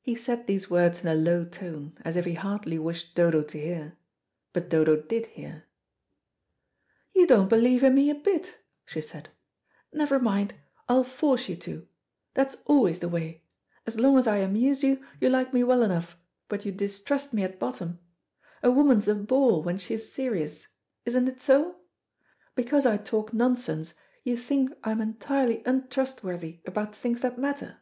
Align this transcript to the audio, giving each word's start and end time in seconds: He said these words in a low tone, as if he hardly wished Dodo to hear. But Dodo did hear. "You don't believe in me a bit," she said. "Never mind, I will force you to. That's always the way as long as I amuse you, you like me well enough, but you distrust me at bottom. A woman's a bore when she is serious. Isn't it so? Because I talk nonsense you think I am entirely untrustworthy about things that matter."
He 0.00 0.16
said 0.16 0.48
these 0.48 0.68
words 0.68 1.00
in 1.00 1.06
a 1.06 1.14
low 1.14 1.44
tone, 1.44 1.96
as 2.04 2.16
if 2.16 2.24
he 2.24 2.34
hardly 2.34 2.76
wished 2.76 3.14
Dodo 3.14 3.40
to 3.44 3.60
hear. 3.60 3.96
But 4.52 4.68
Dodo 4.68 5.00
did 5.00 5.26
hear. 5.26 5.66
"You 7.12 7.24
don't 7.28 7.48
believe 7.48 7.84
in 7.84 7.94
me 7.94 8.10
a 8.10 8.16
bit," 8.16 8.56
she 8.84 9.00
said. 9.00 9.28
"Never 9.92 10.18
mind, 10.18 10.54
I 10.88 10.94
will 10.94 11.04
force 11.04 11.48
you 11.48 11.54
to. 11.54 11.86
That's 12.32 12.56
always 12.66 12.98
the 12.98 13.08
way 13.08 13.44
as 13.86 13.96
long 13.96 14.18
as 14.18 14.26
I 14.26 14.38
amuse 14.38 14.82
you, 14.82 15.06
you 15.20 15.28
like 15.28 15.54
me 15.54 15.62
well 15.62 15.84
enough, 15.84 16.16
but 16.48 16.64
you 16.66 16.72
distrust 16.72 17.32
me 17.32 17.44
at 17.44 17.60
bottom. 17.60 18.00
A 18.60 18.72
woman's 18.72 19.06
a 19.06 19.14
bore 19.14 19.62
when 19.62 19.78
she 19.78 19.94
is 19.94 20.10
serious. 20.12 20.66
Isn't 21.06 21.28
it 21.28 21.40
so? 21.40 21.76
Because 22.56 22.86
I 22.86 22.96
talk 22.96 23.32
nonsense 23.32 23.94
you 24.24 24.36
think 24.36 24.72
I 24.82 24.90
am 24.90 25.00
entirely 25.00 25.62
untrustworthy 25.64 26.60
about 26.66 26.92
things 26.92 27.20
that 27.20 27.38
matter." 27.38 27.80